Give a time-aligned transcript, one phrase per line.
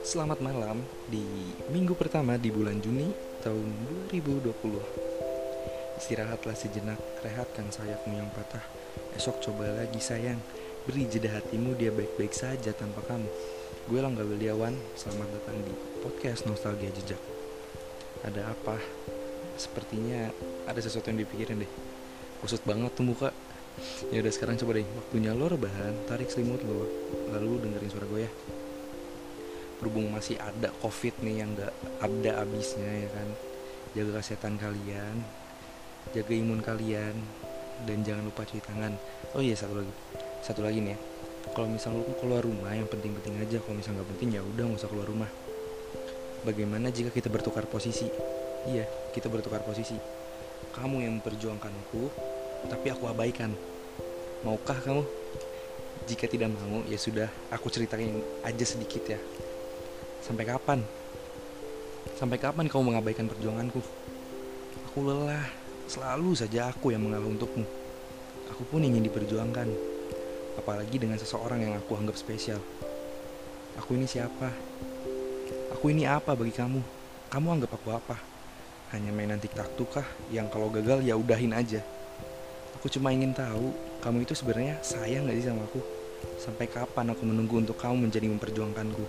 [0.00, 0.80] Selamat malam
[1.12, 1.20] di
[1.68, 3.12] minggu pertama di bulan Juni
[3.44, 3.68] tahun
[4.08, 8.64] 2020 Istirahatlah sejenak, rehatkan sayapmu yang patah.
[9.20, 10.40] Esok coba lagi sayang,
[10.88, 13.28] beri jeda hatimu dia baik-baik saja tanpa kamu.
[13.84, 17.20] Gue Langga Beliawan, selamat datang di podcast Nostalgia Jejak.
[18.24, 18.80] Ada apa?
[19.60, 20.32] Sepertinya
[20.64, 21.72] ada sesuatu yang dipikirin deh.
[22.40, 23.28] Kusut banget tuh muka
[24.08, 26.88] Ya udah sekarang coba deh, waktunya lo rebahan, tarik selimut lo
[27.32, 28.30] Lalu dengerin suara gue ya.
[29.82, 33.28] Berhubung masih ada covid nih yang gak ada habisnya ya kan.
[33.92, 35.16] Jaga kesehatan kalian
[36.14, 37.14] jaga imun kalian
[37.88, 38.94] dan jangan lupa cuci tangan.
[39.34, 39.92] Oh iya satu lagi
[40.44, 40.98] satu lagi nih ya.
[41.54, 43.58] Kalau misal lu keluar rumah yang penting-penting aja.
[43.62, 45.30] Kalau misal nggak penting ya udah nggak usah keluar rumah.
[46.46, 48.06] Bagaimana jika kita bertukar posisi?
[48.70, 49.98] Iya kita bertukar posisi.
[50.74, 52.02] Kamu yang memperjuangkanku
[52.64, 53.52] tapi aku abaikan
[54.40, 55.04] maukah kamu
[56.08, 59.20] jika tidak mau ya sudah aku ceritain aja sedikit ya
[60.26, 60.82] Sampai kapan?
[62.18, 63.78] Sampai kapan kau mengabaikan perjuanganku?
[64.90, 65.46] Aku lelah,
[65.86, 67.62] selalu saja aku yang mengalah untukmu.
[68.50, 69.70] Aku pun ingin diperjuangkan,
[70.58, 72.58] apalagi dengan seseorang yang aku anggap spesial.
[73.78, 74.50] Aku ini siapa?
[75.78, 76.82] Aku ini apa bagi kamu?
[77.30, 78.18] Kamu anggap aku apa?
[78.90, 81.86] Hanya mainan tiktok kah yang kalau gagal ya udahin aja?
[82.76, 83.72] Aku cuma ingin tahu,
[84.04, 85.80] kamu itu sebenarnya sayang gak sih sama aku?
[86.36, 89.04] Sampai kapan aku menunggu untuk kamu menjadi memperjuangkanku?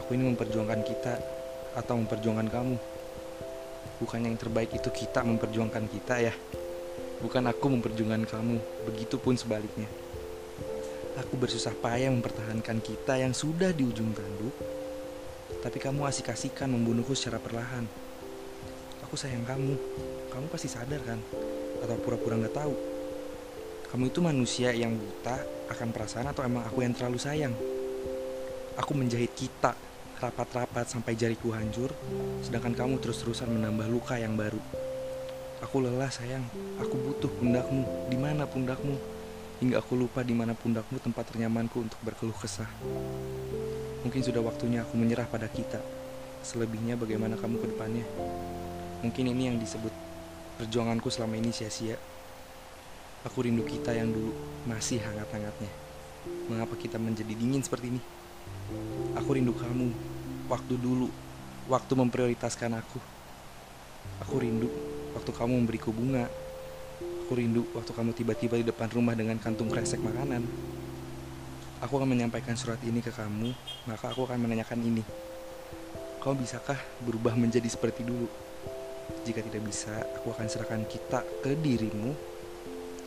[0.00, 1.20] Aku ini memperjuangkan kita
[1.76, 2.76] atau memperjuangkan kamu.
[4.00, 6.34] Bukan yang terbaik itu kita memperjuangkan kita ya.
[7.20, 8.56] Bukan aku memperjuangkan kamu,
[8.88, 9.86] begitupun sebaliknya.
[11.20, 14.56] Aku bersusah payah mempertahankan kita yang sudah di ujung tanduk,
[15.60, 17.84] tapi kamu asik-asikan membunuhku secara perlahan.
[19.04, 19.76] Aku sayang kamu,
[20.32, 21.20] kamu pasti sadar kan?
[21.82, 22.74] Atau pura-pura nggak tahu?
[23.92, 25.36] Kamu itu manusia yang buta
[25.68, 27.52] akan perasaan atau emang aku yang terlalu sayang?
[28.80, 29.76] Aku menjahit kita
[30.22, 31.90] rapat-rapat sampai jariku hancur,
[32.40, 34.62] sedangkan kamu terus-terusan menambah luka yang baru.
[35.66, 36.46] Aku lelah sayang,
[36.78, 37.82] aku butuh pundakmu.
[38.08, 38.96] Di mana pundakmu?
[39.62, 42.70] Hingga aku lupa di mana pundakmu tempat ternyamanku untuk berkeluh kesah.
[44.02, 45.78] Mungkin sudah waktunya aku menyerah pada kita.
[46.42, 48.06] Selebihnya bagaimana kamu ke depannya?
[49.06, 49.94] Mungkin ini yang disebut
[50.62, 51.98] perjuanganku selama ini sia-sia.
[53.26, 54.30] Aku rindu kita yang dulu
[54.70, 55.66] masih hangat-hangatnya.
[56.46, 57.98] Mengapa kita menjadi dingin seperti ini?
[59.18, 59.90] Aku rindu kamu,
[60.46, 61.10] waktu dulu,
[61.66, 63.02] waktu memprioritaskan aku.
[64.22, 64.70] Aku rindu
[65.18, 66.30] waktu kamu memberiku bunga.
[67.26, 70.46] Aku rindu waktu kamu tiba-tiba di depan rumah dengan kantung kresek makanan.
[71.82, 73.50] Aku akan menyampaikan surat ini ke kamu,
[73.90, 75.02] maka aku akan menanyakan ini.
[76.22, 78.30] Kau bisakah berubah menjadi seperti dulu?
[79.22, 82.14] Jika tidak bisa, aku akan serahkan kita ke dirimu.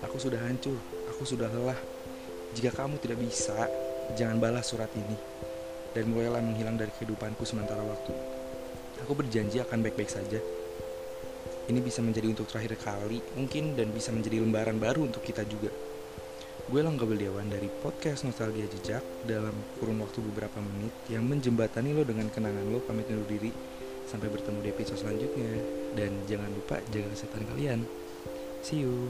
[0.03, 0.77] Aku sudah hancur,
[1.11, 1.79] aku sudah lelah.
[2.55, 3.67] Jika kamu tidak bisa,
[4.15, 5.17] jangan balas surat ini
[5.95, 8.11] dan mulailah menghilang dari kehidupanku sementara waktu.
[9.07, 10.37] Aku berjanji akan baik-baik saja.
[11.65, 15.71] Ini bisa menjadi untuk terakhir kali mungkin dan bisa menjadi lembaran baru untuk kita juga.
[16.65, 22.01] Gue Langga Beldiawan dari podcast Nostalgia Jejak dalam kurun waktu beberapa menit yang menjembatani lo
[22.05, 23.49] dengan kenangan lo pamit undur diri.
[24.05, 25.51] Sampai bertemu di episode selanjutnya.
[25.97, 27.79] Dan jangan lupa jaga kesehatan kalian.
[28.61, 29.09] See you.